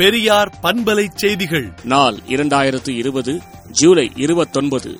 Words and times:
பெரியார் 0.00 0.50
பண்பலை 0.62 1.06
செய்திகள். 1.14 1.72
நாள் 1.84 2.18
இரண்டாயிரத்து 2.28 2.88
இருபது 2.88 3.40
ஜூலை 3.70 4.10
இருபத்தொன்பது. 4.16 4.90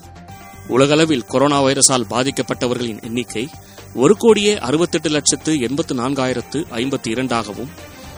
உலகளவில் 0.68 1.24
கொரோனா 1.26 1.62
வைரஸால் 1.62 2.06
பாதிக்கப்பட்டவர்களின் 2.10 3.00
எண்ணிக்கை 3.02 3.48
ஒரு 3.94 4.16
கோடியே 4.18 4.58
அறுபத்தெட்டு 4.58 5.08
லட்சத்து 5.08 5.60
எண்பத்து 5.60 5.94
நான்காயிரத்து 5.94 6.58
ஐம்பத்தி 6.70 7.08
இரண்டாகவும் 7.08 7.70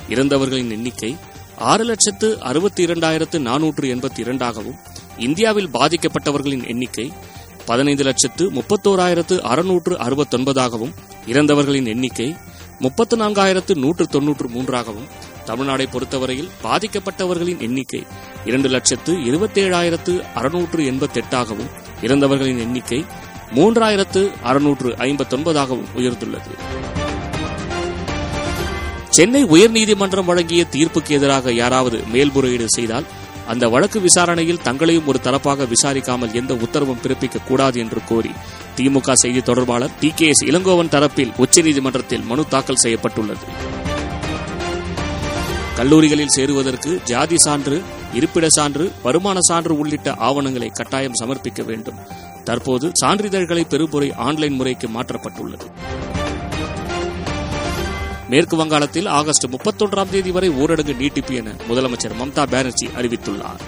இறந்தவர்களின் 0.09 0.71
எண்ணிக்கை 0.71 1.17
ஆறு 1.59 1.85
லட்சத்து 1.85 2.39
அறுபத்தி 2.41 2.83
இரண்டாயிரத்து 2.87 3.39
நானூற்று 3.39 3.87
எண்பத்தி 3.95 4.21
இரண்டாகவும் 4.23 4.79
இந்தியாவில் 5.19 5.71
பாதிக்கப்பட்டவர்களின் 5.71 6.65
எண்ணிக்கை 6.65 7.13
பதினைந்து 7.67 8.05
லட்சத்து 8.05 8.51
முப்பத்தோராயிரத்து 8.51 9.41
அறுநூற்று 9.41 9.95
அறுபத்தொன்பதாகவும் 9.97 10.95
இறந்தவர்களின் 11.27 11.87
எண்ணிக்கை 11.87 12.35
முப்பத்து 12.81 13.17
நான்காயிரத்து 13.17 13.75
நூற்று 13.77 14.07
தொன்னூற்று 14.07 14.49
மூன்றாகவும் 14.49 15.09
தமிழ்நாடை 15.47 15.87
பொறுத்தவரையில் 15.91 16.51
பாதிக்கப்பட்டவர்களின் 16.65 17.59
எண்ணிக்கை 17.59 18.07
இரண்டு 18.45 18.69
லட்சத்து 18.69 19.13
இருபத்தேழாயிரத்து 19.13 20.23
அறுநூற்று 20.35 20.83
எண்பத்தெட்டாகவும் 20.91 21.71
இறந்தவர்களின் 22.03 22.59
எண்ணிக்கை 22.59 23.05
மூன்றாயிரத்து 23.55 24.31
அறுநூற்று 24.43 24.91
ஐம்பத்தொன்பதாகவும் 24.97 25.91
உயர்ந்துள்ளது. 25.97 26.53
சென்னை 29.09 29.45
உயர்நீதிமன்றம் 29.45 30.25
வழங்கிய 30.25 30.65
தீர்ப்புக்கு 30.65 31.09
எதிராக 31.09 31.53
யாராவது 31.53 32.03
மேல்முறையீடு 32.13 32.67
செய்தால் 32.69 33.05
அந்த 33.47 33.69
வழக்கு 33.69 34.01
விசாரணையில் 34.01 34.61
தங்களையும் 34.63 35.07
ஒரு 35.07 35.19
தரப்பாக 35.23 35.67
விசாரிக்காமல் 35.67 36.33
எந்த 36.33 36.55
உத்தரவும் 36.55 37.01
பிறப்பிக்க 37.03 37.45
கூடாது 37.45 37.81
என்று 37.81 38.01
கோரி 38.09 38.31
திமுக 38.77 39.13
செய்தி 39.13 39.43
தொடர்பாளர் 39.43 39.91
டி 40.01 40.13
கே 40.17 40.29
எஸ் 40.29 40.45
இளங்கோவன் 40.45 40.89
தரப்பில் 40.89 41.33
உச்சநீதிமன்றத்தில் 41.39 42.25
மனு 42.25 42.45
தாக்கல் 42.49 42.77
செய்யப்பட்டுள்ளது. 42.77 43.47
கல்லூரிகளில் 45.77 46.33
சேருவதற்கு 46.37 47.03
ஜாதி 47.05 47.39
சான்று 47.39 47.83
இருப்பிட 48.13 48.49
சான்று 48.49 48.93
வருமான 49.03 49.39
சான்று 49.41 49.79
உள்ளிட்ட 49.79 50.15
ஆவணங்களை 50.15 50.69
கட்டாயம் 50.69 51.19
சமர்ப்பிக்க 51.23 51.65
வேண்டும். 51.65 51.99
தற்போது 52.45 52.93
சான்றிதழ்களை 53.05 53.65
பெறுமுறை 53.69 54.13
ஆன்லைன் 54.13 54.53
முறைக்கு 54.53 54.89
மாற்றப்பட்டுள்ளது. 54.89 55.67
மேற்கு 58.29 58.57
வங்காளத்தில் 58.57 59.07
ஆகஸ்ட் 59.07 59.47
முப்பத்தொன்றாம் 59.47 60.11
தேதி 60.11 60.31
வரை 60.31 60.51
ஊரடங்கு 60.51 60.97
நீட்டிப்பு 60.97 61.35
என 61.35 61.55
முதலமைச்சர் 61.69 62.19
மம்தா 62.21 62.47
பானர்ஜி 62.47 62.87
அறிவித்துள்ளார். 62.87 63.63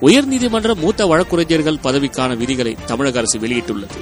உயர்நீதிமன்ற 0.00 0.74
மூத்த 0.74 1.06
வழக்குரைஞர்கள் 1.06 1.82
பதவிக்கான 1.82 2.36
விதிகளை 2.36 2.76
தமிழக 2.86 3.18
அரசு 3.18 3.38
வெளியிட்டுள்ளது. 3.38 3.98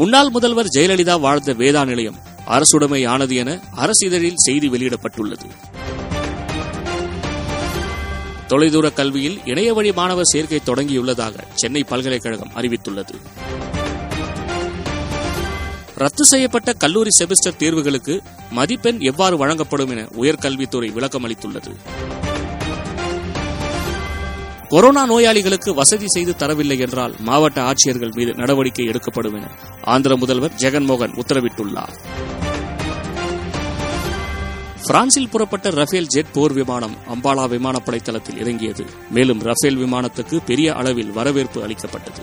முன்னாள் 0.00 0.30
முதல்வர் 0.30 0.68
ஜெயலலிதா 0.76 1.20
வாழ்ந்த 1.20 1.52
வேதா 1.52 1.84
நிலையம் 1.84 2.18
அரசுடைமை 2.46 3.08
ஆனது 3.08 3.34
என 3.34 3.50
அரசிதழில் 3.76 4.36
செய்தி 4.36 4.68
வெளியிடப்பட்டுள்ளது. 4.68 5.48
தொலைதூர 8.46 8.90
கல்வியில் 8.90 9.40
இணைய 9.44 9.74
வழி 9.74 9.92
மாணவர் 9.92 10.30
சேர்க்கை 10.32 10.60
தொடங்கியுள்ளதாக 10.66 11.34
சென்னை 11.54 11.82
பல்கலைக்கழகம் 11.82 12.50
அறிவித்துள்ளது. 12.56 13.16
ரத்து 15.94 16.24
செய்யப்பட்ட 16.24 16.72
கல்லூரி 16.72 17.10
செமஸ்டர் 17.18 17.56
தேர்வுகளுக்கு 17.58 18.20
மதிப்பெண் 18.50 19.00
எவ்வாறு 19.00 19.36
வழங்கப்படும் 19.36 19.90
என 19.90 20.08
உயர்கல்வித்துறை 20.16 20.92
விளக்கம் 20.92 21.26
அளித்துள்ளது 21.26 21.72
கொரோனா 24.70 25.06
நோயாளிகளுக்கு 25.06 25.74
வசதி 25.74 26.04
செய்து 26.08 26.34
தரவில்லை 26.38 26.78
என்றால் 26.78 27.14
மாவட்ட 27.18 27.62
ஆட்சியர்கள் 27.62 28.12
மீது 28.12 28.34
நடவடிக்கை 28.34 28.84
எடுக்கப்படும் 28.84 29.34
என 29.34 29.50
ஆந்திர 29.82 30.16
முதல்வர் 30.16 30.52
ஜெகன்மோகன் 30.56 31.20
உத்தரவிட்டுள்ளார். 31.20 31.94
பிரான்சில் 34.86 35.28
புறப்பட்ட 35.28 35.70
ரஃபேல் 35.70 36.06
ஜெட் 36.06 36.32
போர் 36.32 36.52
விமானம் 36.52 36.96
அம்பாலா 37.14 37.48
விமானப்படை 37.48 38.00
தளத்தில் 38.00 38.38
இறங்கியது. 38.38 38.84
மேலும் 39.10 39.40
ரஃபேல் 39.40 39.76
விமானத்துக்கு 39.76 40.40
பெரிய 40.46 40.74
அளவில் 40.74 41.10
வரவேற்பு 41.10 41.62
அளிக்கப்பட்டது. 41.62 42.20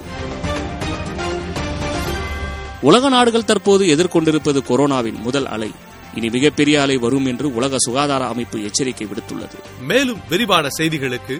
உலக 2.81 3.09
நாடுகள் 3.09 3.45
தற்போது 3.45 3.85
எதிர்கொண்டிருப்பது 3.85 4.61
கொரோனாவின் 4.67 5.19
முதல் 5.19 5.45
அலை. 5.45 5.71
இனி 6.15 6.29
மிகப்பெரிய 6.29 6.81
அலை 6.81 6.97
வரும் 6.97 7.25
என்று 7.25 7.55
உலக 7.55 7.75
சுகாதார 7.77 8.27
அமைப்பு 8.27 8.63
எச்சரிக்கை 8.63 9.07
விடுத்துள்ளது. 9.07 9.83
மேலும் 9.83 10.19
விரிவான 10.29 10.67
செய்திகளுக்கு 10.77 11.39